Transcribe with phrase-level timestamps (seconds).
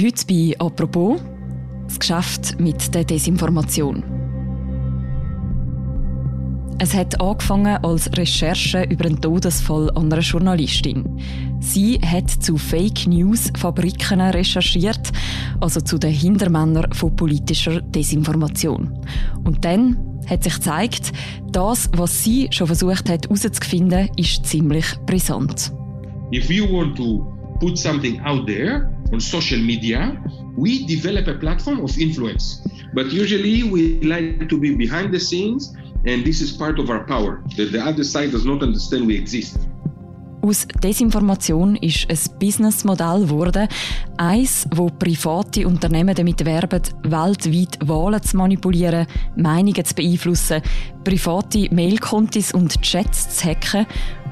[0.00, 1.20] Heute bei «Apropos»
[1.88, 4.04] das Geschäft mit der Desinformation.
[6.78, 11.04] Es hat angefangen als Recherche über einen Todesfall einer Journalistin.
[11.58, 15.10] Sie hat zu Fake News Fabriken recherchiert,
[15.60, 19.00] also zu den Hintermännern von politischer Desinformation.
[19.42, 19.96] Und dann
[20.28, 21.12] hat sich gezeigt,
[21.50, 25.72] das, was sie schon versucht hat herauszufinden, ist ziemlich brisant.
[26.32, 27.26] If you want to
[27.58, 30.16] put something out there on social media,
[30.56, 32.66] we develop a platform of influence.
[32.94, 35.74] But usually we like to be behind the scenes
[36.04, 39.16] And this is part of our power, that the other side does not understand we
[39.16, 39.58] exist.
[40.40, 43.66] Aus Desinformation ist ein Businessmodell geworden,
[44.16, 50.62] eins, wo private Unternehmen damit werben, weltweit Wahlen zu manipulieren, Meinungen zu beeinflussen,
[51.02, 53.86] private Mailkontis und Chats zu hacken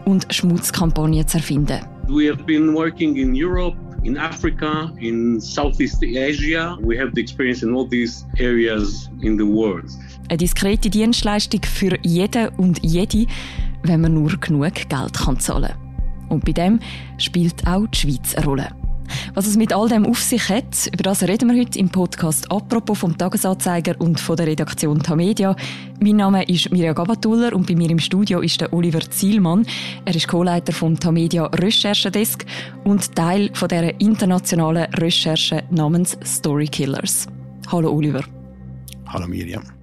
[0.04, 1.80] und Schmutzkampagnen zu erfinden.
[2.08, 6.78] We have been working in Europe in Africa, in Southeast Asia.
[6.80, 9.90] We have the experience in all these areas in the world.
[10.28, 13.26] Eine diskrete Dienstleistung für jeden und jede,
[13.82, 16.28] wenn man nur genug Geld kann zahlen kann.
[16.28, 16.80] Und bei dem
[17.18, 18.85] spielt auch die Schweiz eine Rolle.
[19.34, 22.50] Was es mit all dem auf sich hat, über das reden wir heute im Podcast
[22.50, 25.54] «Apropos» vom Tagesanzeiger und von der Redaktion Tamedia.
[26.00, 29.66] Mein Name ist Mirja Gabatuller und bei mir im Studio ist der Oliver Zielmann.
[30.04, 32.46] Er ist Co-Leiter vom Tamedia Recherchedesk
[32.84, 37.26] und Teil von der internationalen Recherche namens Story Killers.
[37.70, 38.24] Hallo Oliver.
[39.06, 39.75] Hallo Mirjam.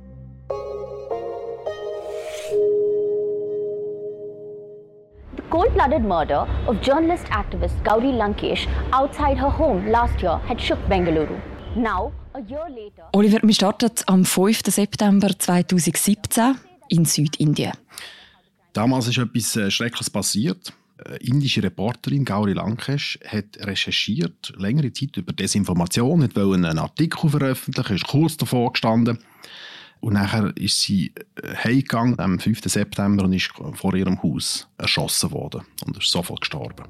[5.53, 11.39] Cold-blooded murder of journalist activist Gauri Lankesh outside her home last year had shook Bengaluru.
[11.75, 13.03] Now, a year later...
[13.11, 14.61] Oliver, wir starten am 5.
[14.65, 16.55] September 2017
[16.89, 17.73] in Südindien.
[18.73, 20.73] Damals ist etwas äh, Schreckliches passiert.
[21.05, 27.95] Eine indische Reporterin Gauri Lankesh hat recherchiert, längere Zeit über Desinformation, hat einen Artikel veröffentlichen,
[27.95, 29.19] ist kurz davor gestanden
[30.03, 32.61] und nachher ist sie äh, heimgegangen am 5.
[32.65, 36.83] September und ist vor ihrem Haus erschossen worden und ist sofort gestorben.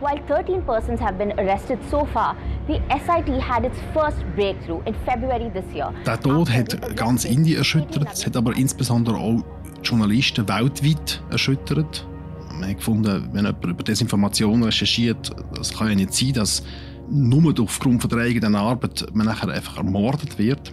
[0.00, 2.34] While 13 persons have been arrested so far,
[2.66, 5.94] the SIT had its first breakthrough in February this year.
[6.04, 9.44] Der Tod hat ganz Indien erschüttert, es hat aber insbesondere auch
[9.84, 12.04] Journalisten weltweit erschüttert.
[12.50, 16.64] Man hat gefunden, wenn jemand über Desinformation recherchiert, das kann ja nicht sein, dass
[17.08, 20.72] nur aufgrund von der eigenen Arbeit man nachher einfach ermordet wird.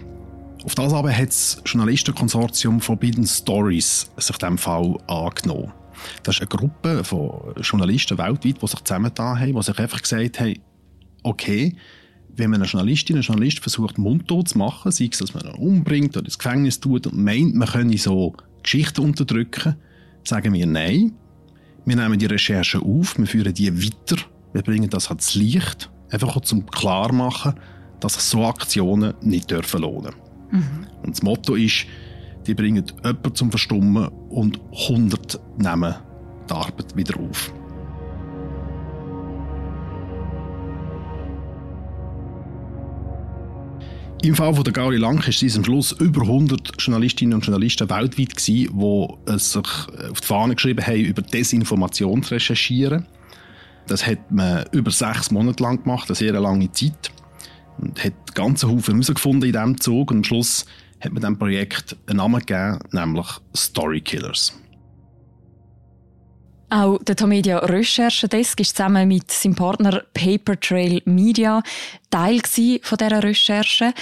[0.64, 5.72] Auf das aber hat das Journalistenkonsortium Forbidden Stories sich dem Fall angenommen.
[6.22, 10.40] Das ist eine Gruppe von Journalisten weltweit, die sich zusammengetan haben, die sich einfach gesagt
[10.40, 10.58] haben,
[11.22, 11.76] okay,
[12.36, 15.54] wenn man eine Journalistin, einen Journalist versucht, mundtot zu machen, sei es, dass man ihn
[15.54, 19.76] umbringt oder ins Gefängnis tut und meint, man könne so Geschichten unterdrücken,
[20.24, 21.12] sagen wir nein.
[21.86, 24.22] Wir nehmen die Recherche auf, wir führen die weiter,
[24.52, 27.54] wir bringen das ans Licht, einfach um klar machen,
[28.00, 30.14] dass sich so Aktionen nicht dürfen lohnen
[30.50, 30.86] Mhm.
[31.02, 31.86] Und das Motto ist,
[32.46, 35.94] die bringen jemanden zum Verstummen und 100 nehmen
[36.48, 37.52] die Arbeit wieder auf.
[44.22, 47.88] Im Fall von der Gauri Lang ist es am Schluss über 100 Journalistinnen und Journalisten
[47.88, 53.06] weltweit gewesen, die sich auf die Fahne geschrieben haben, über Desinformation zu recherchieren.
[53.86, 57.10] Das hat man über sechs Monate lang gemacht, eine sehr lange Zeit
[57.78, 60.66] und hat ganze Haufen herausgefunden in diesem Zug und am Schluss
[61.00, 63.26] hat man dem Projekt einen Namen gegeben, nämlich
[63.56, 64.52] Story Killers.
[66.72, 71.62] Auch der Tamedia Recherchedesk ist zusammen mit seinem Partner Paper Trail Media
[72.10, 72.40] Teil
[72.82, 73.92] von dieser Recherche.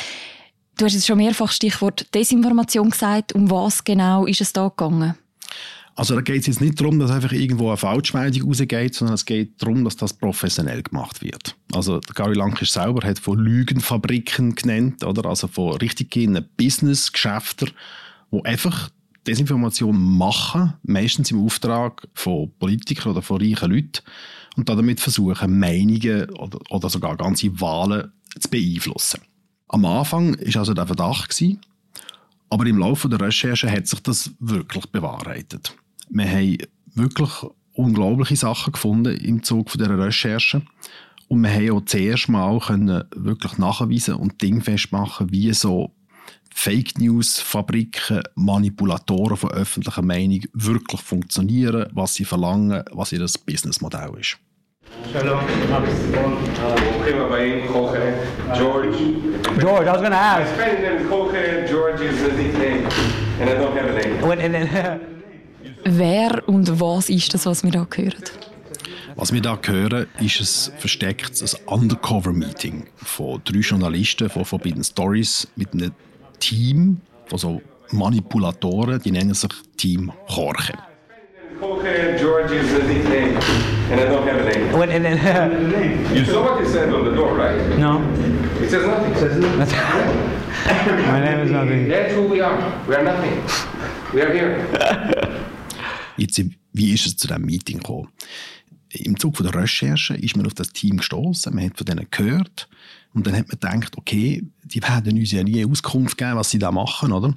[0.76, 3.34] Du hast jetzt schon mehrfach Stichwort Desinformation gesagt.
[3.34, 5.14] Um was genau ist es da gegangen?
[5.98, 9.24] Also da geht es jetzt nicht darum, dass einfach irgendwo eine Falschmeldung rausgeht, sondern es
[9.24, 11.56] geht darum, dass das professionell gemacht wird.
[11.72, 15.28] Also Gary Lankisch selber hat von Lügenfabriken genannt, oder?
[15.28, 17.72] also von richtig gehenden Business-Geschäften,
[18.30, 18.90] die einfach
[19.26, 24.02] Desinformation machen, meistens im Auftrag von Politikern oder von reichen Leuten
[24.54, 29.20] und damit versuchen, Meinungen oder, oder sogar ganze Wahlen zu beeinflussen.
[29.66, 31.44] Am Anfang war also der Verdacht,
[32.50, 35.74] aber im Laufe der Recherche hat sich das wirklich bewahrheitet.
[36.10, 36.58] Wir haben
[36.94, 37.30] wirklich
[37.74, 40.62] unglaubliche Sachen gefunden im Zug von dieser Recherche.
[41.28, 45.92] Und wir haben auch zuerst mal können wirklich nachweisen und dingfest machen, wie so
[46.54, 54.10] Fake News Fabriken, Manipulatoren von öffentlicher Meinung wirklich funktionieren, was sie verlangen, was ihr Businessmodell
[54.18, 54.38] ist.
[55.12, 55.40] Shalom,
[58.54, 58.98] George.
[59.58, 60.50] George, I was going to ask.
[60.50, 61.68] My Spanish name is Jorge.
[61.68, 62.86] George is a nickname,
[63.40, 65.17] and I don't have a name.
[65.90, 68.12] Wer und was ist das, was wir da hören?
[69.16, 75.72] Was wir da hören, ist ein verstecktes Undercover-Meeting von drei Journalisten von Forbidden Stories mit
[75.72, 75.92] einem
[76.40, 80.74] Team von so Manipulatoren, die nennen sich Team Jorge.
[81.58, 83.36] Jorge George is a nickname,
[83.90, 84.72] and I don't have a name.
[84.72, 85.16] What, and then,
[86.14, 87.58] You saw what it said on the door, right?
[87.78, 88.02] no.
[88.62, 89.12] It says nothing.
[89.12, 89.40] It says
[91.08, 91.88] My name is nothing.
[91.88, 92.56] That's who we are.
[92.86, 93.42] We are nothing.
[94.12, 95.48] We are here.
[96.18, 96.42] Jetzt,
[96.72, 98.08] wie ist es zu diesem Meeting gekommen?
[98.90, 102.68] Im Zuge der Recherche ist man auf das Team gestoßen, man hat von denen gehört
[103.12, 106.58] und dann hat man gedacht, okay, die werden uns ja nie Auskunft geben, was sie
[106.58, 107.34] da machen, oder?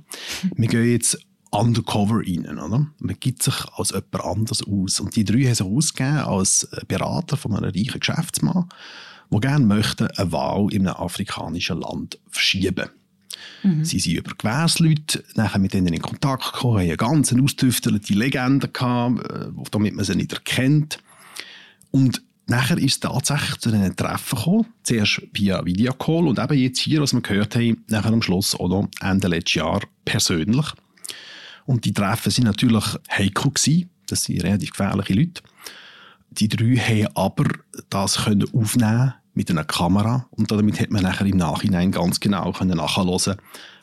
[0.55, 1.17] Wir gehen jetzt
[1.51, 2.87] undercover rein, oder?
[2.99, 4.99] Man gibt sich als jemand anderes aus.
[4.99, 8.69] Und die drei haben sich ausgegeben als Berater von einem reichen Geschäftsmann,
[9.29, 12.89] der gerne möchte eine Wahl in einem afrikanischen Land verschieben.
[13.83, 18.67] Sie sind über Gewährsleute nachher mit denen in Kontakt gekommen, haben eine ganz ausgetüftelte Legende
[18.67, 20.99] gehabt, äh, damit man sie nicht erkennt.
[21.91, 24.65] Und nachher ist es tatsächlich zu diesen Treffen gekommen.
[24.83, 28.87] Zuerst via Videocall und eben jetzt hier, was wir gehört haben, nachher am Schluss oder
[29.01, 30.67] Ende letztes Jahr persönlich.
[31.65, 33.89] Und die Treffen sind natürlich heikel gewesen.
[34.07, 35.41] Das sind relativ gefährliche Leute.
[36.31, 37.45] Die drei haben aber
[37.89, 42.51] das können aufnehmen mit einer Kamera und damit hat man nachher im Nachhinein ganz genau
[42.51, 43.37] können nachhören,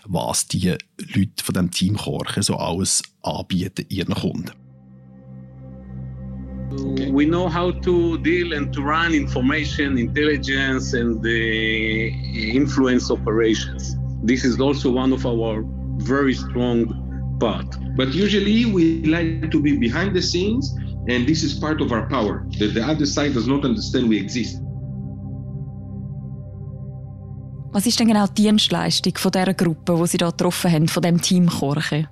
[0.06, 4.52] was die Leute von dem Team Korche so alles anbieten ihren Kunden.
[7.12, 12.12] We know how to deal and to run information, intelligence, and the
[12.54, 13.96] influence operations.
[14.22, 15.64] This is also one of our
[16.04, 16.94] very strong
[17.40, 17.66] part.
[17.96, 20.72] But usually we like to be behind the scenes,
[21.08, 24.18] and this is part of our power that the other side does not understand we
[24.20, 24.60] exist.
[27.72, 31.02] Was ist denn genau die Dienstleistung von dieser Gruppe, die Sie da getroffen haben, von
[31.02, 32.08] dem Team Korche?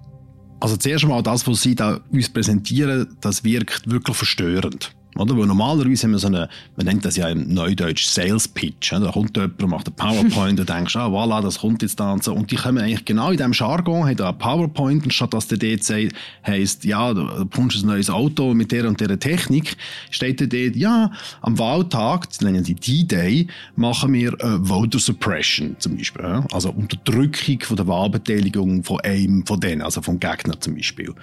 [0.61, 4.96] Also zuerst einmal das, was Sie da uns präsentieren, das wirkt wirklich verstörend.
[5.19, 5.37] Oder?
[5.37, 8.93] Weil normalerweise haben wir so eine, man nennt das ja im Neudeutsch Sales Pitch.
[8.93, 12.23] Da kommt jemand, macht einen PowerPoint und denkst, ah, voilà, das kommt jetzt da und
[12.23, 12.35] so.
[12.35, 15.49] Und die kommen eigentlich genau in diesem Jargon, haben da einen PowerPoint, und statt dass
[15.49, 16.13] der dort sagt,
[16.47, 19.77] heisst, ja, du bekommst ein neues Auto mit der und der Technik,
[20.11, 21.11] steht da dort, ja,
[21.43, 26.23] am Wahltag, das nennen sie D-Day, machen wir äh, Voter Suppression zum Beispiel.
[26.23, 26.45] Ja?
[26.53, 31.15] Also Unterdrückung von der Wahlbeteiligung von einem von denen, also vom Gegner zum Beispiel.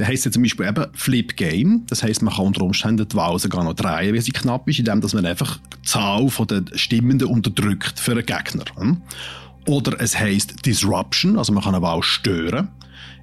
[0.00, 1.84] Der heisst ja zum Beispiel eben Flip Game.
[1.90, 4.78] Das heisst, man kann unter Umständen die Wahl sogar noch drehen, wenn sie knapp ist,
[4.78, 8.64] indem man einfach die Zahl der Stimmenden unterdrückt für einen Gegner.
[9.66, 12.68] Oder es heisst Disruption, also man kann eine Wahl stören,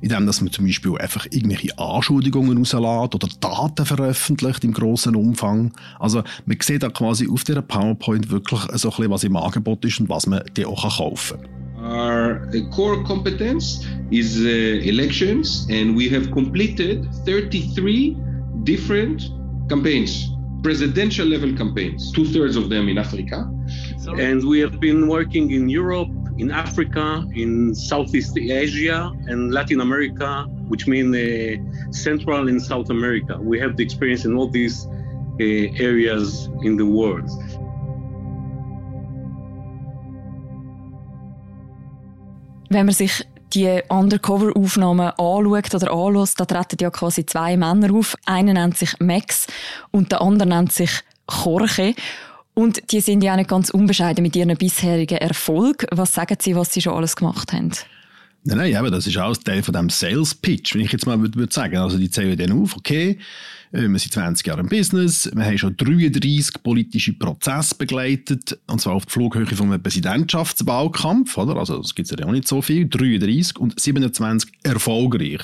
[0.01, 5.73] indem man zum Beispiel einfach irgendwelche Anschuldigungen rauslässt oder Daten veröffentlicht im grossen Umfang.
[5.97, 9.83] Also man sieht da quasi auf dieser PowerPoint wirklich so ein bisschen, was im Angebot
[9.83, 11.56] ist und was man dann auch kaufen kann.
[11.87, 14.49] Our core competence is uh,
[14.91, 18.17] elections, and we have completed 33
[18.63, 19.29] different
[19.69, 20.29] campaigns,
[20.63, 23.49] presidential level campaigns, two thirds of them in Africa.
[24.17, 30.45] And we have been working in Europe, in Africa, in Southeast Asia, and Latin America,
[30.67, 33.37] which means uh, Central and South America.
[33.39, 37.29] We have the experience in all these uh, areas in the world.
[42.69, 48.15] Wenn man sich die Undercover-Aufnahmen anschaut oder anlässt, da treten ja quasi zwei Männer auf.
[48.25, 49.47] Einer nennt sich Max
[49.91, 50.91] und der andere nennt sich
[51.43, 51.95] Jorge.
[52.53, 55.85] Und die sind ja auch nicht ganz unbescheiden mit ihren bisherigen Erfolg.
[55.91, 57.71] Was sagen Sie, was Sie schon alles gemacht haben?
[58.43, 61.19] Nein, nein, eben, das ist auch Teil von dem Sales Pitch, wenn ich jetzt mal
[61.19, 61.77] würde, sagen.
[61.77, 63.19] Also die zählen dann auf, okay,
[63.71, 68.93] wir sind 20 Jahre im Business, wir haben schon 33 politische Prozesse begleitet, und zwar
[68.93, 71.57] auf die Flughöhe von einem Präsidentschaftswahlkampf, oder?
[71.57, 75.41] Also es gibt ja auch nicht so viel, 33 und 27 erfolgreich,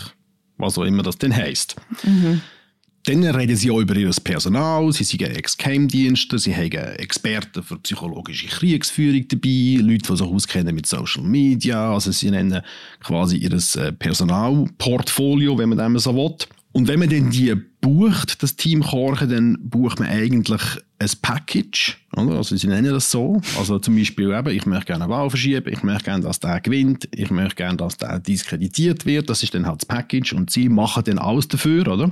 [0.58, 1.76] was auch immer das denn heisst.
[2.04, 2.42] Mhm.
[3.06, 8.48] Dann reden sie auch über ihr Personal, sie sind Ex-Geheimdienste, sie haben Experten für psychologische
[8.48, 12.62] Kriegsführung dabei, Leute, die sich auskennen mit Social Media, also sie nennen
[13.02, 13.60] quasi ihr
[14.00, 16.36] Personalportfolio, wenn man dem so will.
[16.72, 20.62] Und wenn man dann die bucht, das Team Korchen, dann bucht man eigentlich
[20.98, 22.38] ein Package, oder?
[22.38, 23.42] Also sie nennen das so.
[23.60, 26.62] Also zum Beispiel eben, ich möchte gerne eine Wahl verschieben, ich möchte gerne, dass der
[26.62, 29.30] gewinnt, ich möchte gerne, dass der diskreditiert wird.
[29.30, 32.10] Das ist dann halt das Package und sie machen dann alles dafür, oder?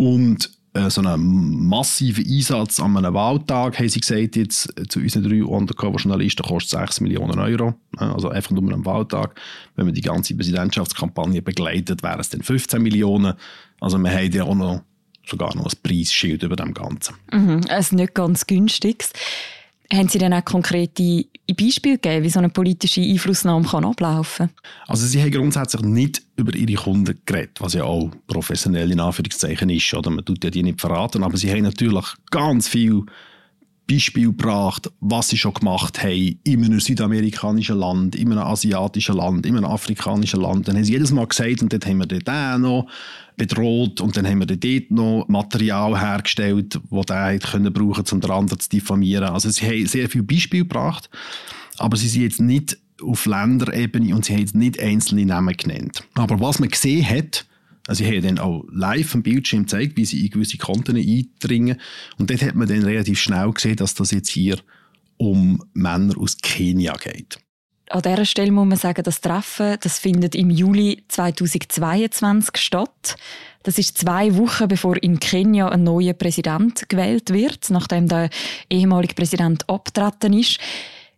[0.00, 4.98] Und äh, so einen massiven Einsatz an einem Wahltag, haben sie gesagt, jetzt äh, zu
[4.98, 7.74] unseren drei Undercover-Journalisten kostet 6 Millionen Euro.
[7.98, 9.38] Also einfach nur einen Wahltag.
[9.76, 13.34] Wenn man die ganze Präsidentschaftskampagne begleitet, wären es dann 15 Millionen.
[13.78, 14.80] Also wir haben ja auch noch
[15.26, 17.14] sogar noch ein Preisschild über dem Ganzen.
[17.30, 19.12] Mhm, ein nicht ganz günstiges.
[19.92, 24.56] Haben Sie denn auch konkrete Beispiele geben, wie so eine politische Einflussnahme kann ablaufen kann?
[24.86, 29.70] Also sie haben grundsätzlich nicht über ihre Kunden geredet, was ja auch professionell in Anführungszeichen
[29.70, 29.92] ist.
[29.94, 30.10] Oder?
[30.10, 33.04] Man tut ja die nicht verraten, aber sie haben natürlich ganz viel
[33.90, 39.46] Beispiel gebracht, was sie schon gemacht haben in einem südamerikanischen Land, in einem asiatischen Land,
[39.46, 40.68] in einem afrikanischen Land.
[40.68, 42.86] Dann haben sie jedes Mal gesagt, und dort haben wir den noch
[43.36, 48.30] bedroht und dann haben wir dort noch Material hergestellt, das der können brauchen, um den
[48.30, 49.30] anderen zu diffamieren.
[49.30, 51.10] Also sie haben sehr viele Beispiele gebracht,
[51.78, 56.04] aber sie sind jetzt nicht auf Länderebene und sie haben jetzt nicht einzelne Namen genannt.
[56.14, 57.46] Aber was man gesehen hat,
[57.86, 61.80] also ich habe dann auch live am Bildschirm gezeigt, wie sie in gewisse Konten eindringen.
[62.18, 64.58] Und dort hat man dann relativ schnell gesehen, dass das jetzt hier
[65.16, 67.38] um Männer aus Kenia geht.
[67.90, 73.16] An dieser Stelle muss man sagen, das Treffen das findet im Juli 2022 statt.
[73.64, 78.30] Das ist zwei Wochen, bevor in Kenia ein neuer Präsident gewählt wird, nachdem der
[78.70, 80.60] ehemalige Präsident abgetreten ist.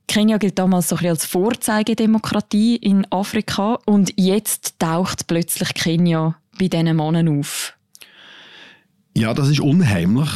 [0.09, 6.69] Kenia gilt damals so ein als Vorzeigedemokratie in Afrika und jetzt taucht plötzlich Kenia bei
[6.69, 7.77] diesen Männern auf?
[9.17, 10.29] Ja, das ist unheimlich.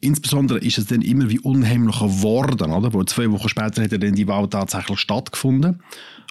[0.00, 2.92] Insbesondere ist es dann immer wie unheimlicher geworden, oder?
[2.92, 5.82] Wo zwei Wochen später hat dann die Wahl tatsächlich stattgefunden.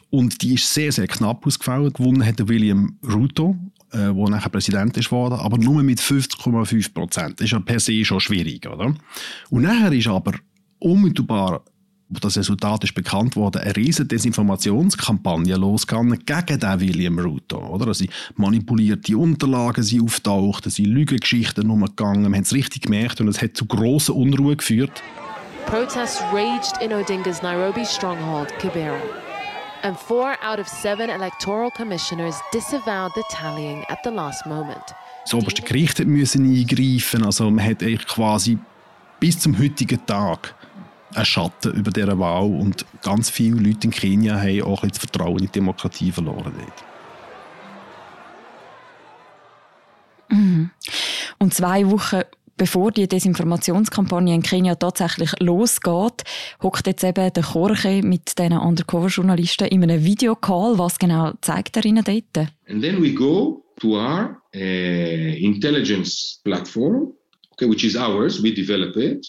[0.09, 1.91] Und die ist sehr, sehr knapp ausgefallen.
[1.91, 3.55] Gewonnen hat William Ruto,
[3.91, 7.39] äh, der nachher Präsident ist worden, aber nur mit 50,5 Prozent.
[7.39, 8.93] Das ist ja per se schon schwierig, oder?
[9.49, 10.33] Und nachher ist aber
[10.79, 11.74] unmittelbar wo
[12.09, 17.57] das Resultat ist bekannt wurde, eine riesige Desinformationskampagne losgegangen gegen den William Ruto.
[17.57, 17.87] Oder?
[17.87, 23.27] Also manipulierte Unterlagen sind auftaucht, es sind Lügengeschichten umgegangen, wir haben es richtig gemerkt und
[23.27, 25.01] es hat zu grossen Unruhe geführt.
[25.65, 28.99] Protests raged in Odinga's Nairobi stronghold, Kibera.
[29.81, 34.95] And four out of seven electoral commissioners disavowed the tallying at the last moment.
[35.23, 38.59] Das oberste Gericht musste eingreifen, also man hat eigentlich quasi
[39.19, 40.53] bis zum heutigen Tag
[41.15, 45.39] ein Schatten über dieser Wahl und ganz viele Leute in Kenia haben auch das Vertrauen
[45.39, 46.53] in die Demokratie verloren.
[50.29, 50.71] Mhm.
[51.39, 52.21] Und zwei Wochen
[52.57, 56.23] bevor die Desinformationskampagne in Kenia tatsächlich losgeht,
[56.61, 60.77] hockt jetzt eben der Jorge mit diesen Undercover-Journalisten in einem Videocall.
[60.77, 62.49] Was genau zeigt er ihnen dort?
[62.69, 67.13] And then we go to our uh, intelligence platform,
[67.51, 68.41] okay, which is ours.
[68.41, 69.27] We develop it.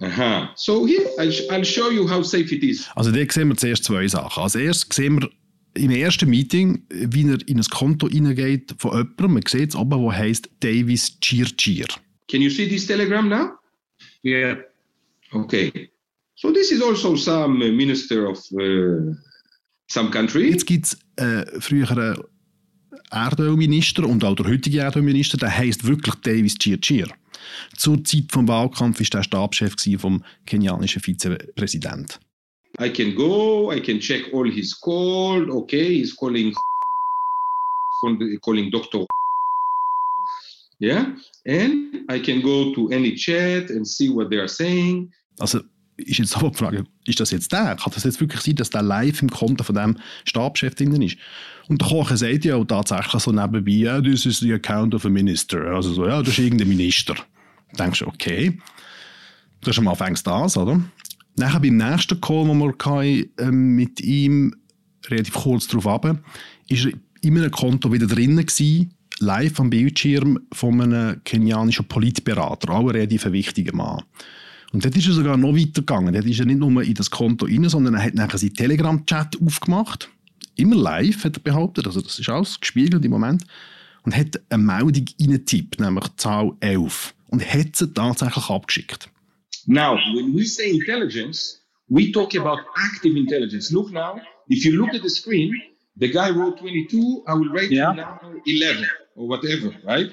[0.00, 0.52] Aha.
[0.54, 2.88] So here, I'll show you how safe it is.
[2.94, 4.42] Also da sehen wir zuerst zwei Sachen.
[4.42, 5.30] Als erstes sehen wir
[5.74, 9.34] im ersten Meeting, wie er in ein Konto reingeht von jemandem.
[9.34, 11.86] Man sieht es oben, wo heißt Davis Chirchir.
[12.30, 13.50] Can you see this telegram now?
[14.24, 14.58] Yeah.
[15.32, 15.90] Okay.
[16.36, 19.14] So this is also some minister of uh,
[19.88, 20.50] some country.
[20.50, 22.22] Jetzt gibt es äh, früheren
[23.10, 27.08] Erdölminister und auch der heutige Erdölminister, der heißt wirklich Davis Chirchir.
[27.76, 32.20] Zur Zeit des Wahlkampf war der Stabschef vom kenianischen Vizepräsident.
[32.80, 36.54] I can go, I can check all his call, okay, he's calling
[38.42, 39.04] calling Dr.
[40.80, 41.06] Yeah,
[41.44, 45.10] and I can go to any chat and see what they are saying.
[45.40, 45.60] Also
[45.96, 47.74] ist jetzt aber die Frage, ist das jetzt der?
[47.74, 51.16] Kann das jetzt wirklich sein, dass der live im Konto von dem Stabschef drin ist?
[51.68, 55.04] Und der Koch sagt ja auch tatsächlich so nebenbei, ja, das ist the account of
[55.04, 55.60] a minister.
[55.66, 57.16] Also so, ja, das ist irgendein Minister.
[57.76, 58.58] Denkst, okay,
[59.60, 60.80] das ist am Anfang das, oder?
[61.36, 64.54] Nachher beim nächsten Call, den wir hatten, äh, mit ihm
[65.06, 66.18] relativ kurz darauf ab,
[66.68, 68.46] ist er in einem Konto wieder drinnen
[69.20, 74.02] live am Bildschirm von einem kenianischen Politberater, auch ein relativ wichtiger Mann.
[74.72, 76.12] Und dort ist er sogar noch weiter gegangen.
[76.12, 79.40] Dort ist er nicht nur in das Konto rein, sondern er hat nachher seinen Telegram-Chat
[79.44, 80.10] aufgemacht.
[80.56, 81.86] Immer live, hat er behauptet.
[81.86, 83.44] Also das ist alles gespiegelt im Moment.
[84.02, 87.14] Und hat eine Meldung reingetippt, nämlich Zahl 11.
[87.28, 89.08] Und hat sie tatsächlich abgeschickt.
[89.66, 93.70] Now, when we say intelligence, we talk about active intelligence.
[93.70, 95.52] Look now, if you look at the screen,
[95.96, 97.92] the guy wrote 22, I will write yeah.
[97.92, 100.10] now 11 or whatever, right?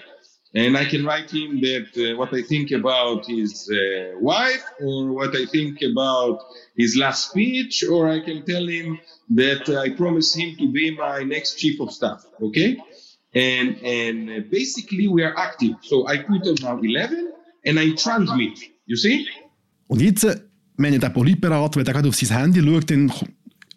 [0.55, 5.11] and I can write him that uh, what I think about his uh, wife or
[5.11, 6.39] what I think about
[6.77, 8.99] his last speech, or I can tell him
[9.31, 12.25] that I promise him to be my next chief of staff.
[12.41, 12.77] Okay,
[13.35, 15.75] and and uh, basically we are active.
[15.81, 17.33] So I put on now 11
[17.65, 18.59] and I transmit.
[18.85, 19.27] You see?
[19.87, 20.39] Und jetzt, äh,
[20.77, 23.11] wenn der Politberater, wenn er gerade auf sein Handy schaut, dann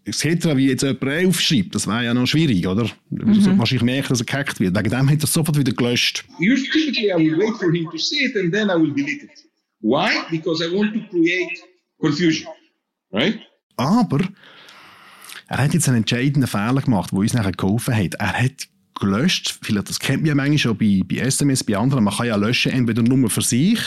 [0.05, 2.91] etc., wie jetzt jemand aufschreibt, das wäre ja noch schwierig, oder?
[3.11, 3.59] Mhm.
[3.59, 4.77] Wahrscheinlich merken, dass er gehackt wird.
[4.77, 6.25] Wegen dem hat er sofort wieder gelöscht.
[6.39, 9.45] Usually I will wait for him to see it and then I will delete it.
[9.81, 10.11] Why?
[10.31, 11.59] Because I want to create
[12.01, 12.49] confusion.
[13.13, 13.39] Right?
[13.77, 14.21] Aber
[15.47, 18.15] er hat jetzt einen entscheidenden Fehler gemacht, der uns nachher geholfen hat.
[18.15, 22.05] Er hat gelöscht, vielleicht, das kennt man ja manchmal schon bei, bei SMS, bei anderen,
[22.05, 23.81] man kann ja löschen, entweder nur für sich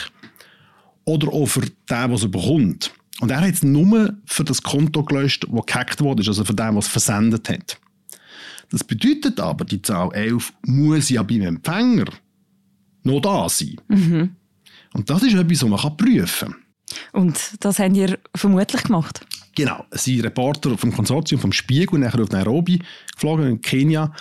[1.04, 2.92] oder auch für den, was er bekommt.
[3.20, 6.74] Und er hat es nur für das Konto gelöscht, das gehackt wurde, also für den,
[6.76, 7.78] was versendet hat.
[8.70, 12.06] Das bedeutet aber, die Zahl 11 muss ja beim Empfänger
[13.04, 13.76] noch da sein.
[13.88, 14.36] Mhm.
[14.94, 16.56] Und das ist etwas, was man prüfen kann.
[17.12, 19.26] Und das habt ihr vermutlich gemacht?
[19.54, 19.84] Genau.
[19.90, 22.80] Es sind Reporter vom Konsortium vom Spiegel nachher auf Nairobi
[23.14, 24.12] geflogen, in Kenia,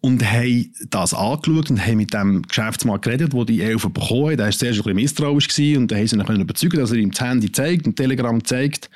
[0.00, 4.38] und haben das angeschaut und haben mit dem Geschäftsmann geredet, der die Elfen bekommen hat.
[4.38, 7.10] Er war zuerst ein bisschen misstrauisch und dann haben sie ihn überzeugen dass er ihm
[7.10, 8.90] das Handy zeigt, ein Telegram zeigt,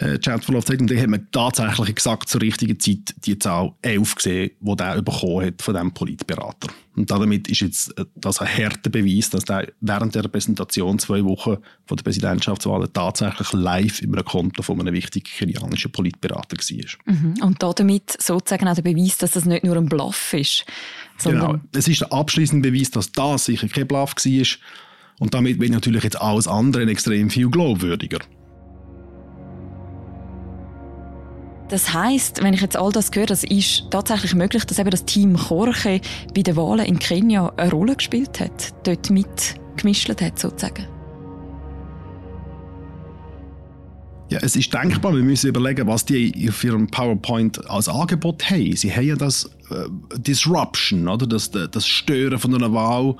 [0.00, 0.80] äh, Chatverlauf zeigt.
[0.80, 5.02] Und dann hat man tatsächlich exakt zur richtigen Zeit die Zahl 11 gesehen, die er
[5.02, 6.68] bekommen hat von diesem Politberater.
[6.96, 11.22] Und damit ist jetzt äh, das ein harter Beweis, dass er während der Präsentation zwei
[11.24, 17.14] Wochen von der Präsidentschaftswahl tatsächlich live über ein Konto von einem wichtigen kenianischen Politberater war.
[17.14, 17.34] Mhm.
[17.42, 20.64] Und damit sozusagen auch der Beweis, dass das nicht nur ein Bluff ist.
[21.22, 21.58] Genau.
[21.72, 24.46] Es ist der abschließende Beweis, dass das sicher kein Bluff war.
[25.18, 28.20] Und damit wird natürlich jetzt alles andere extrem viel glaubwürdiger.
[31.70, 35.04] Das heißt, wenn ich jetzt all das höre, das ist tatsächlich möglich, dass eben das
[35.04, 36.00] Team Chorche
[36.34, 40.86] bei den Wahlen in Kenia eine Rolle gespielt hat, dort mitgemischt hat sozusagen.
[44.30, 48.76] Ja, es ist denkbar, wir müssen überlegen, was die auf ihrem PowerPoint als Angebot haben.
[48.76, 51.26] Sie haben ja das äh, Disruption, oder?
[51.26, 53.16] Das, das Stören von einer Wahl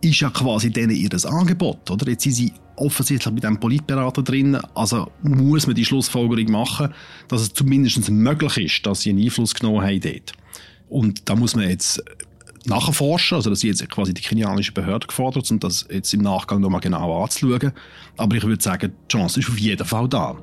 [0.00, 2.08] ist ja quasi denen ihr Angebot, oder?
[2.08, 6.92] Jetzt sind sie offensichtlich bei diesem Politberater drin, also muss man die Schlussfolgerung machen,
[7.28, 10.32] dass es zumindest möglich ist, dass sie einen Einfluss genommen haben dort.
[10.88, 12.02] Und da muss man jetzt
[12.66, 16.60] nachforschen, also das sind jetzt quasi die kenianische Behörde gefordert, um das jetzt im Nachgang
[16.60, 17.72] nochmal genau anzuschauen.
[18.16, 20.36] Aber ich würde sagen, die Chance ist auf jeden Fall da.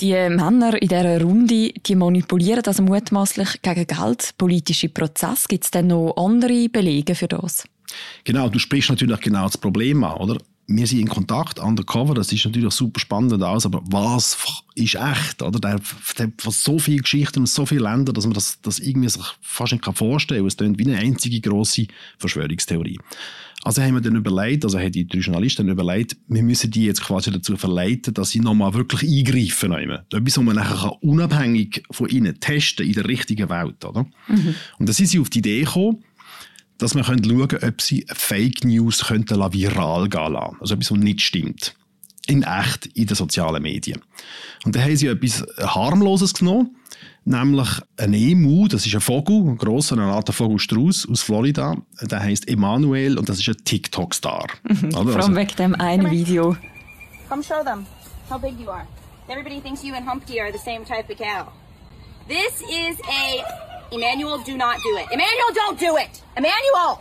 [0.00, 5.48] Die Männer in dieser Runde, die manipulieren also mutmaßlich gegen Geld, politische Prozesse.
[5.48, 7.64] Gibt es denn noch andere Belege für das?
[8.22, 10.38] Genau, du sprichst natürlich genau das Problem an, oder?
[10.70, 14.36] Wir sind in Kontakt, undercover, das ist natürlich super spannend aus, aber was
[14.74, 15.58] ist echt, oder?
[15.58, 15.80] Der,
[16.18, 19.24] der von so vielen Geschichten und so vielen Ländern, dass man das, das irgendwie sich
[19.40, 20.46] fast nicht vorstellen kann.
[20.46, 21.86] Es klingt wie eine einzige grosse
[22.18, 22.98] Verschwörungstheorie.
[23.64, 27.02] Also haben wir dann überlegt, also haben die drei Journalisten überlegt, wir müssen die jetzt
[27.02, 29.72] quasi dazu verleiten, dass sie nochmal wirklich eingreifen.
[29.72, 33.84] Etwas, was man nachher unabhängig von ihnen testen in der richtigen Welt.
[33.84, 34.04] Oder?
[34.28, 34.54] Mhm.
[34.78, 36.04] Und dann sind sie auf die Idee gekommen,
[36.78, 40.56] dass man schauen könnte, ob sie Fake News könnten viral gehen lassen.
[40.60, 41.74] Also etwas, was nicht stimmt.
[42.28, 44.00] In echt, in den sozialen Medien.
[44.64, 46.76] Und dann haben sie etwas Harmloses genommen
[47.28, 51.76] nämlich ein Emu, das ist ein Vogel, ein grosser, eine Art Vogelstrauß aus Florida.
[52.00, 54.46] Der heißt Emanuel und das ist ein TikTok-Star.
[54.64, 54.90] Mhm.
[54.92, 56.56] Vor allem also, wegen dem einen Video.
[57.28, 57.86] Come show them
[58.30, 58.86] how big you are.
[59.28, 61.52] Everybody thinks you and Humpty are the same type of cow.
[62.26, 63.44] This is a
[63.90, 65.06] Emmanuel, do not do it.
[65.10, 66.22] Emmanuel, don't do it.
[66.36, 67.00] Emmanuel.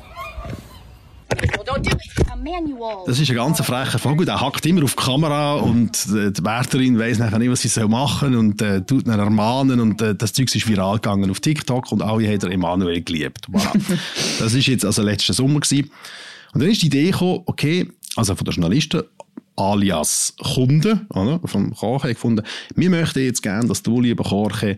[3.05, 6.43] Das ist ein ganz frecher Vogel, der hackt immer auf die Kamera und äh, die
[6.43, 10.15] Wärterin weiss nachher nicht, was sie machen soll und äh, tut ihn ermahnen und äh,
[10.15, 13.47] das Zeug ist viral gegangen auf TikTok und alle haben Emanuel geliebt.
[13.51, 13.79] Voilà.
[14.39, 15.91] das ist jetzt also letzten Sommer gewesen.
[16.53, 19.03] Und dann ist die Idee gekommen, okay, also von den Journalisten,
[19.57, 24.77] alias Kunden oder, vom Korche gefunden, wir möchten jetzt gerne, dass du, lieber Korche,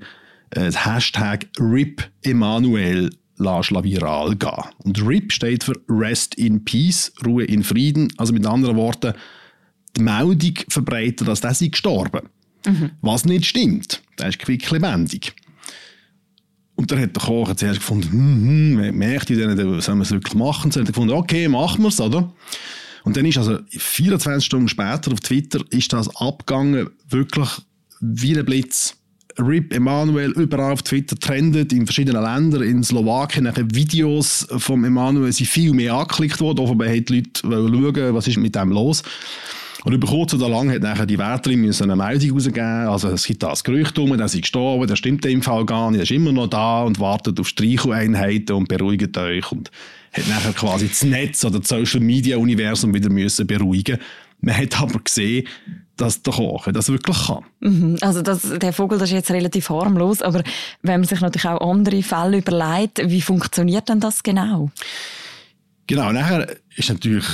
[0.52, 4.64] äh, das Hashtag RIP Emanuel lässt viral gehen.
[4.80, 8.14] Und RIP steht für Rest in Peace, Ruhe in Frieden.
[8.18, 9.14] Also mit anderen Worten,
[9.96, 12.30] die Meldung verbreitet, dass der sei gestorben.
[12.66, 12.92] Mhm.
[13.02, 14.02] Was nicht stimmt.
[14.20, 15.34] Der ist quick lebendig.
[16.76, 20.12] Und dann hat der Koch zuerst gefunden, hm, hm, merkt ihr denn, sollen wir es
[20.12, 20.72] wirklich machen?
[20.72, 22.32] Dann hat er gefunden, okay, machen wir es, oder?
[23.04, 27.50] Und dann ist also 24 Stunden später auf Twitter ist das abgegangen, wirklich
[28.00, 28.96] wie ein Blitz.
[29.40, 35.32] Rip Emanuel überall auf Twitter trendet, in verschiedenen Ländern, in Slowakien, nachher Videos von Emanuel
[35.32, 39.04] sind viel mehr angeklickt worden, offenbar haben die Leute schauen, was ist mit dem los.
[39.86, 43.42] Und über kurz oder lang hat nachher die Wärterin eine Meldung rausgeben also es gibt
[43.42, 46.34] das Gerücht um, der ist gestorben, der stimmt im Fall gar nicht, der ist immer
[46.34, 49.72] noch da und wartet auf Streicheleinheiten und beruhigt euch und
[50.12, 54.00] hat nachher quasi das Netz oder das Social Media Universum wieder müssen beruhigen.
[54.42, 55.48] Man hat aber gesehen,
[56.00, 57.44] dass der Kochen das wirklich kann.
[57.60, 57.98] Mhm.
[58.02, 60.44] Also das, der Vogel das ist jetzt relativ harmlos, aber
[60.82, 64.72] wenn man sich natürlich auch andere Fälle überlegt, wie funktioniert denn das genau?
[65.88, 67.26] Genau, nachher ist natürlich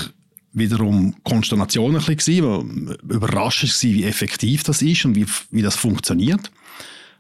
[0.54, 5.76] wiederum Konsternation ein bisschen, weil überrascht war, wie effektiv das ist und wie, wie das
[5.76, 6.50] funktioniert.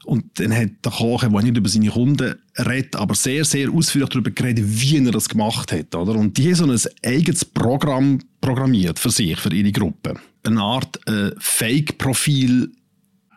[0.05, 4.09] Und dann hat der Koch, der nicht über seine Kunden redet, aber sehr, sehr ausführlich
[4.09, 5.95] darüber geredet, wie er das gemacht hat.
[5.95, 6.13] Oder?
[6.13, 10.15] Und die haben so ein eigenes Programm programmiert für sich, für ihre Gruppe.
[10.43, 12.71] Eine Art äh, Fake-Profil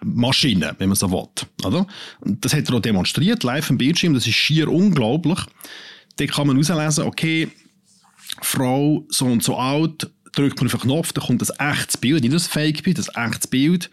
[0.05, 1.27] Maschine, wenn man so will.
[1.65, 1.87] Oder?
[2.21, 4.15] Und das hat er auch demonstriert, live im Bildschirm.
[4.15, 5.39] Das ist schier unglaublich.
[6.17, 7.49] Da kann man herauslesen, okay,
[8.43, 12.23] Frau so und so alt, drückt man auf den Knopf, dann kommt ein echtes Bild,
[12.23, 13.91] nicht ein Fake-Bild, ein echtes Bild.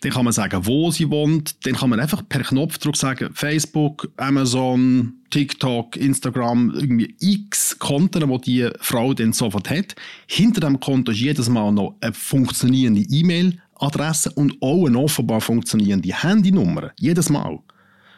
[0.00, 1.66] Dann kann man sagen, wo sie wohnt.
[1.66, 8.40] Dann kann man einfach per Knopfdruck sagen, Facebook, Amazon, TikTok, Instagram, irgendwie x Konten, die
[8.40, 9.94] die Frau dann sofort hat.
[10.26, 16.22] Hinter dem Konto ist jedes Mal noch eine funktionierende E-Mail-Adresse und auch eine offenbar funktionierende
[16.22, 16.92] Handynummer.
[16.98, 17.58] Jedes Mal.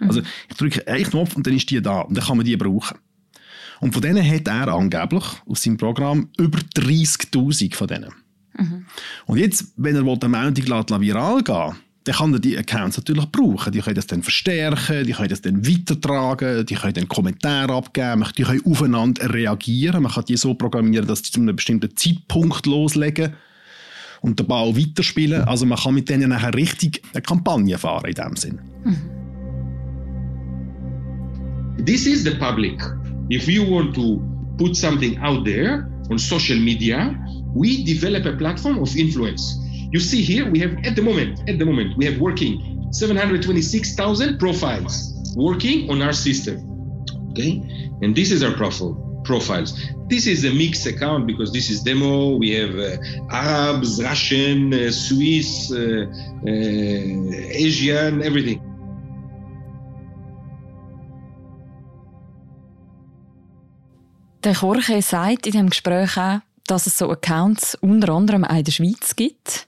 [0.00, 2.56] Also ich drücke einen Knopf und dann ist die da und dann kann man die
[2.56, 2.98] brauchen.
[3.80, 8.10] Und von denen hat er angeblich aus seinem Programm über 30.000 von denen.
[8.58, 8.86] Mhm.
[9.26, 13.72] Und jetzt, wenn er eine Meldung viral gehen dann kann er die Accounts natürlich brauchen.
[13.72, 18.24] Die können das dann verstärken, die können das dann weitertragen, die können dann Kommentare abgeben,
[18.38, 20.02] die können aufeinander reagieren.
[20.02, 23.34] Man kann die so programmieren, dass sie zu einem bestimmten Zeitpunkt loslegen
[24.22, 25.44] und den Ball weiterspielen.
[25.44, 28.58] Also man kann mit denen nachher richtig eine Kampagne fahren in dem Sinn.
[28.84, 28.96] Mhm.
[31.84, 32.80] This is the public.
[33.30, 34.20] If you want to
[34.58, 37.16] put something out there on social media,
[37.54, 39.56] we develop a platform of influence.
[39.92, 44.38] You see here, we have at the moment, at the moment, we have working 726,000
[44.38, 46.56] profiles working on our system.
[47.30, 47.62] Okay,
[48.02, 49.78] and this is our profile profiles.
[50.08, 52.36] This is a mixed account because this is demo.
[52.36, 52.96] We have uh,
[53.30, 56.06] Arabs, Russian, uh, Swiss, uh,
[56.46, 56.50] uh
[57.66, 58.69] Asian, everything.
[64.42, 68.64] Der Jorge sagt in dem Gespräch auch, dass es so Accounts unter anderem auch in
[68.64, 69.66] der Schweiz gibt.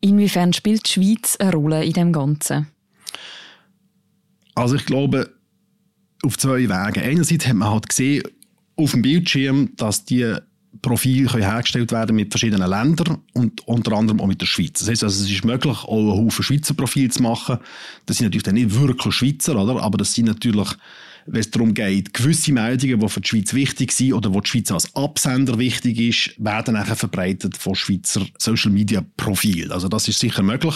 [0.00, 2.68] Inwiefern spielt die Schweiz eine Rolle in dem Ganzen?
[4.54, 5.34] Also ich glaube,
[6.22, 7.02] auf zwei Wege.
[7.02, 8.22] Einerseits hat man halt gesehen,
[8.76, 10.36] auf dem Bildschirm, dass die
[10.82, 14.80] Profile hergestellt werden mit verschiedenen Ländern und unter anderem auch mit der Schweiz.
[14.80, 17.58] Das heißt, also, es ist möglich, auch einen Haufen Schweizer Profile zu machen.
[18.06, 19.82] Das sind natürlich dann nicht wirklich Schweizer, oder?
[19.82, 20.68] aber das sind natürlich
[21.26, 24.50] wenn es darum geht, gewisse Meldungen, die für die Schweiz wichtig sind oder wo die
[24.50, 29.72] Schweiz als Absender wichtig ist, werden nachher verbreitet von Schweizer Social Media Profil.
[29.72, 30.74] Also das ist sicher möglich.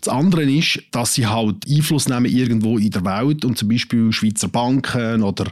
[0.00, 4.12] Das andere ist, dass sie halt Einfluss nehmen irgendwo in der Welt und zum Beispiel
[4.12, 5.46] Schweizer Banken oder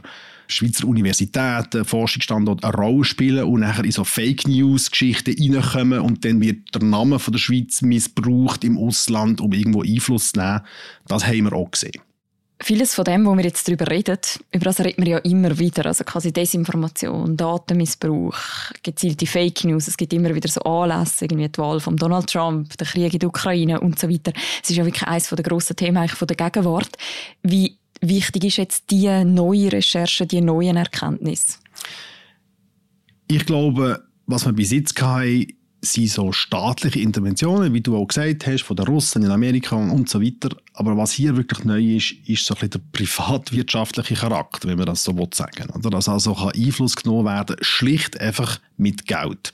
[0.47, 6.23] Schweizer Universitäten, Forschungsstandorte eine Rolle spielen und nachher in so Fake News Geschichten reinkommen und
[6.23, 10.61] dann wird der Name von der Schweiz missbraucht im Ausland, um irgendwo Einfluss zu nehmen.
[11.07, 12.01] Das haben wir auch gesehen.
[12.61, 14.17] Vieles von dem, wo wir jetzt darüber reden,
[14.53, 15.87] über das reden wir ja immer wieder.
[15.87, 18.37] Also quasi Desinformation, Datenmissbrauch,
[18.81, 19.89] gezielte Fake News.
[19.89, 23.19] Es gibt immer wieder so Anlässe, irgendwie die Wahl von Donald Trump, der Krieg in
[23.19, 24.31] der Ukraine und so weiter.
[24.63, 26.95] Es ist ja wirklich eines der grossen Themen eigentlich von der Gegenwart.
[27.43, 31.57] Wie wichtig ist jetzt die neue Recherche, die neuen Erkenntnisse?
[33.27, 35.47] Ich glaube, was wir bis jetzt hatten,
[35.85, 40.09] sind so staatliche Interventionen, wie du auch gesagt hast, von den Russen in Amerika und
[40.09, 40.49] so weiter.
[40.73, 44.87] Aber was hier wirklich neu ist, ist so ein bisschen der privatwirtschaftliche Charakter, wenn man
[44.87, 45.89] das so sagen will.
[45.91, 49.53] Dass also Einfluss genommen werden, schlicht einfach mit Geld.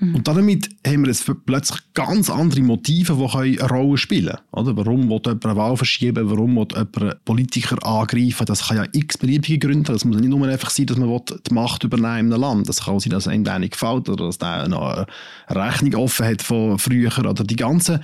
[0.00, 0.14] Mhm.
[0.16, 4.76] Und damit haben wir plötzlich ganz andere Motive, die eine Rolle spielen können.
[4.76, 6.30] Warum will jemand eine Wahl verschieben?
[6.30, 8.46] Warum will jemand Politiker angreifen?
[8.46, 9.94] Das kann ja x beliebige Gründe haben.
[9.94, 12.68] Das muss nicht nur einfach sein, dass man die Macht übernehmen in einem Land.
[12.68, 15.06] Das kann auch sein, dass einem der nicht gefällt oder dass der noch eine
[15.48, 17.12] Rechnung offen hat von früher.
[17.18, 18.02] Oder die ganzen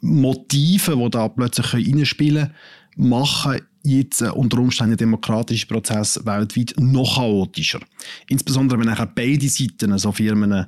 [0.00, 2.52] Motive, die da plötzlich reinspielen
[2.96, 7.80] können, machen jetzt unter Umständen den demokratischen Prozess weltweit noch chaotischer.
[8.28, 10.66] Insbesondere wenn beide Seiten, also Firmen,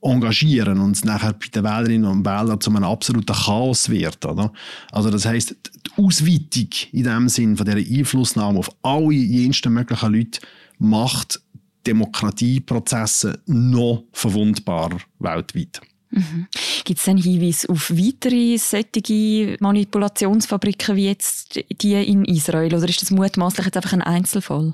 [0.00, 4.24] engagieren und es nachher bei den Wählerinnen und Wählern zu einem absoluten Chaos wird.
[4.24, 4.52] Oder?
[4.92, 5.54] Also das heißt,
[5.86, 10.40] die Ausweitung in dem Sinn von dieser Einflussnahme auf alle jensten möglichen Leute
[10.78, 11.40] macht
[11.86, 15.80] Demokratieprozesse noch verwundbarer weltweit.
[16.10, 16.46] Mhm.
[16.84, 22.74] Gibt es denn Hinweise auf weitere solche Manipulationsfabriken wie jetzt die in Israel?
[22.74, 24.72] Oder ist das mutmaßlich jetzt einfach ein Einzelfall?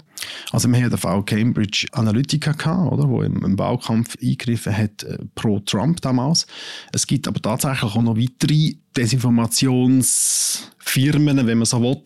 [0.53, 5.19] Also wir hatten den Fall Cambridge Analytica, gehabt, oder, wo im, Wahlkampf eingegriffen hat äh,
[5.35, 6.47] pro Trump damals.
[6.93, 12.03] Es gibt aber tatsächlich auch noch weitere Desinformationsfirmen, wenn man so will.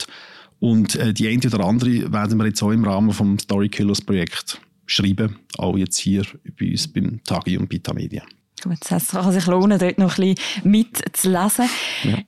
[0.60, 4.00] Und äh, die eine oder andere werden wir jetzt auch im Rahmen vom Story Killers
[4.00, 6.24] Projekt schreiben, auch jetzt hier
[6.58, 8.22] bei uns beim Tagi und Bita Media.
[8.62, 11.68] Gut, das kann sich lohnen, dort noch ein bisschen mitzulesen.
[12.04, 12.18] Ja.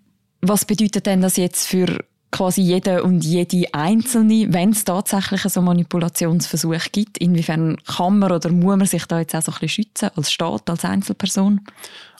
[0.42, 1.98] Was bedeutet denn das jetzt für
[2.30, 7.18] quasi jede und jede Einzelne, wenn es tatsächlich so Manipulationsversuche gibt?
[7.18, 10.32] Inwiefern kann man oder muss man sich da jetzt auch so ein bisschen schützen, als
[10.32, 11.60] Staat, als Einzelperson?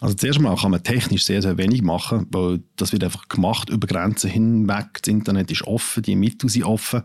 [0.01, 3.71] Also zuerst mal kann man technisch sehr, sehr wenig machen, weil das wird einfach gemacht
[3.71, 5.01] über Grenzen hinweg.
[5.03, 7.03] Das Internet ist offen, die Mittel sind offen.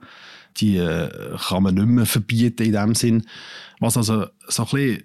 [0.57, 3.25] Die äh, kann man nicht mehr verbieten in dem Sinn.
[3.79, 5.03] Was also so ein bisschen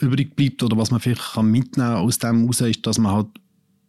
[0.00, 3.26] übrig bleibt oder was man vielleicht kann mitnehmen aus dem heraus, ist, dass man halt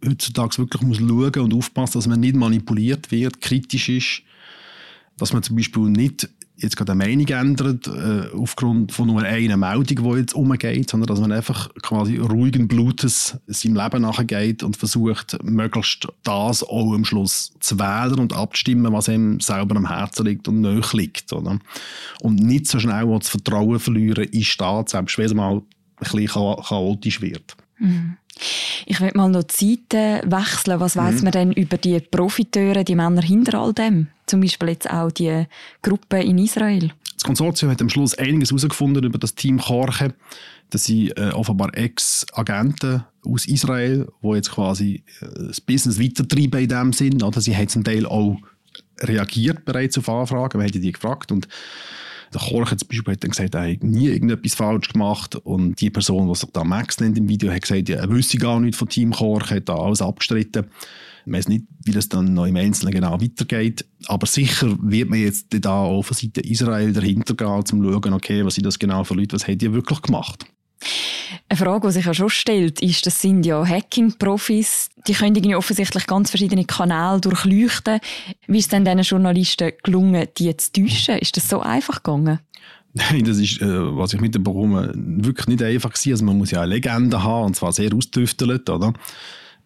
[0.05, 4.21] heutzutage wirklich muss schauen und aufpassen, dass man nicht manipuliert wird, kritisch ist,
[5.17, 6.27] dass man zum Beispiel nicht
[6.61, 11.07] jetzt gerade eine Meinung ändert, äh, aufgrund von nur einer Meldung, die jetzt umgeht, sondern
[11.07, 17.05] dass man einfach quasi ruhigen Blutes seinem Leben nachgeht und versucht, möglichst das auch am
[17.05, 21.33] Schluss zu wählen und abzustimmen, was einem selber am Herzen liegt und nahe liegt.
[21.33, 21.57] Oder?
[22.21, 25.61] Und nicht so schnell das Vertrauen verlieren in Staat, selbst wenn es mal
[26.01, 27.55] bisschen chaotisch wird.
[27.79, 28.17] Mhm.
[28.85, 30.79] Ich will mal noch die Seiten wechseln.
[30.79, 31.23] Was weiß mhm.
[31.23, 34.07] man denn über die Profiteure, die Männer hinter all dem?
[34.25, 35.45] Zum Beispiel jetzt auch die
[35.81, 36.91] Gruppe in Israel.
[37.13, 40.13] Das Konsortium hat am Schluss einiges herausgefunden über das Team Korche.
[40.71, 46.69] Das sind äh, offenbar Ex-Agenten aus Israel, die jetzt quasi äh, das Business weitertreiben in
[46.69, 47.21] dem Sinn.
[47.21, 48.37] Oder sie haben zum Teil auch
[48.99, 50.59] reagiert bereits auf Anfragen.
[50.59, 51.47] Wir haben die gefragt und
[52.33, 55.89] der Chorche zum Beispiel hat dann gesagt, er hat nie irgendetwas falsch gemacht und die
[55.89, 58.89] Person, die sich da Max nennt im Video, hat gesagt, er wüsste gar nichts von
[58.89, 60.65] Team Chorche, hat da alles abgestritten.
[61.25, 65.19] Ich weiß nicht, wie das dann noch im Einzelnen genau weitergeht, aber sicher wird man
[65.19, 68.79] jetzt da auch von Seite Israel dahinter gehen, um zu schauen, okay, was sind das
[68.79, 70.45] genau für Leute, was haben die wirklich gemacht.
[71.49, 75.55] Eine Frage, die sich ja schon stellt, ist, das sind ja Hacking-Profis, die können irgendwie
[75.55, 77.99] offensichtlich ganz verschiedene Kanäle durchleuchten.
[78.47, 81.17] Wie ist es denn diesen Journalisten gelungen, die zu täuschen?
[81.17, 82.39] Ist das so einfach gegangen?
[82.93, 86.11] Nein, das ist, äh, was ich mitbekomme, wirklich nicht einfach gewesen.
[86.11, 88.93] Also man muss ja eine Legende haben, und zwar sehr ausgetüftelt, oder?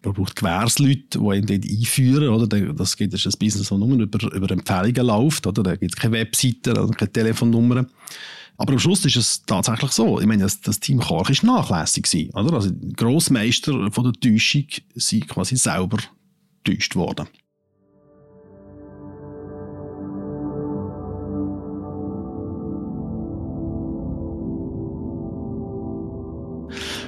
[0.04, 2.46] Man braucht Gewährsleute, die ihn dort einführen, oder?
[2.46, 5.62] Das ist ein Business, das nur über, über Empfehlungen läuft, oder?
[5.64, 7.88] Da gibt es keine Webseite, oder keine Telefonnummern.
[8.58, 10.20] Aber am Schluss ist es tatsächlich so.
[10.20, 12.30] Ich meine, das, das Team Korch war nachlässig.
[12.34, 12.54] Oder?
[12.54, 15.98] Also die Grossmeister von der Täuschung sind quasi selber
[16.64, 17.28] getäuscht worden.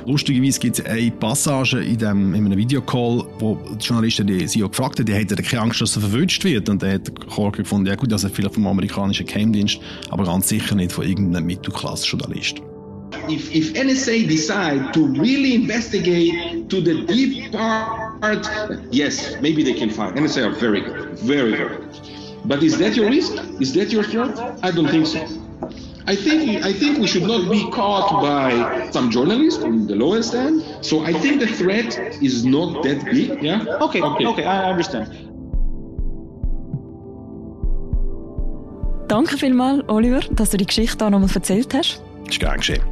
[0.08, 4.70] Lustigerweise gibt es eine Passage in, dem, in einem Videocall, wo die Journalisten die CEO
[4.70, 6.66] gefragt haben, die hätten keine Angst, dass er verwünscht wird.
[6.70, 10.74] Und dann hat Jorge gefunden, ja gut, also vielleicht vom amerikanischen Geheimdienst, aber ganz sicher
[10.76, 12.62] nicht von irgendeinem Mittelklasse-Journalist.
[13.28, 18.48] If, if NSA decide to really investigate to the deep part,
[18.90, 20.16] yes, maybe they can find.
[20.16, 22.00] NSA are very good, very, very good.
[22.46, 23.34] But is that your risk?
[23.60, 24.38] Is that your threat?
[24.62, 25.20] I don't think so.
[26.08, 30.34] I think I think we should not be caught by some journalists on the lowest
[30.34, 30.64] end.
[30.80, 33.42] So I think the threat is not that big.
[33.42, 33.76] Yeah.
[33.82, 34.00] Okay.
[34.00, 34.26] Okay.
[34.26, 34.44] Okay.
[34.44, 35.08] I understand.
[39.08, 42.02] Danke vielmals, Oliver, dass du die Geschichte auch nochmal erzählt hast.
[42.24, 42.82] Das ist gern geschehen.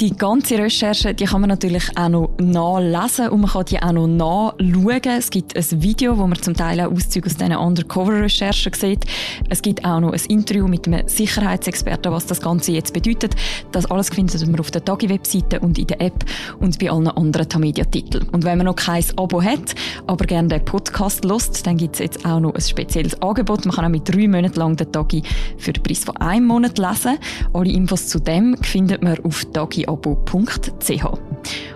[0.00, 3.92] Die ganze Recherche die kann man natürlich auch noch nachlesen und man kann die auch
[3.92, 5.18] noch nachschauen.
[5.18, 9.04] Es gibt ein Video, wo man zum Teil auch Auszüge aus diesen Undercover-Recherchen sieht.
[9.48, 13.34] Es gibt auch noch ein Interview mit einem Sicherheitsexperten, was das Ganze jetzt bedeutet.
[13.72, 16.24] Das alles findet man auf der Tagi-Webseite und in der App
[16.60, 18.28] und bei allen anderen Tamedia-Titeln.
[18.30, 19.74] Und wenn man noch kein Abo hat,
[20.06, 23.64] aber gerne den Podcast lost, dann gibt es jetzt auch noch ein spezielles Angebot.
[23.64, 25.22] Man kann auch mit drei Monaten lang den Tagi
[25.58, 27.18] für den Preis von einem Monat lesen.
[27.52, 31.04] Alle Infos zu dem findet man auf Tagi abo.ch.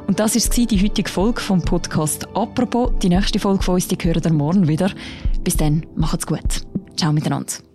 [0.06, 0.18] Und
[0.50, 2.90] das die heutige Folge vom Podcast «Apropos».
[3.02, 4.90] Die nächste Folge von uns, die hören ihr morgen wieder.
[5.44, 6.66] Bis dann, macht's gut.
[6.96, 7.69] Ciao miteinander.